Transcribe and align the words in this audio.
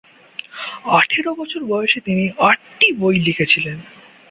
আঠারো 0.97 1.31
বছর 1.35 1.61
বয়সে 1.63 1.99
তিনি 1.99 2.23
আটটি 2.41 2.87
বই 2.93 3.15
লিখেছিলেন। 3.19 3.77